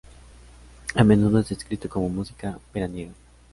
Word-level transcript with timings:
A 0.95 1.03
menudo 1.03 1.37
es 1.37 1.49
descrito 1.49 1.87
como 1.87 2.09
"música 2.09 2.57
veraniega". 2.73 3.11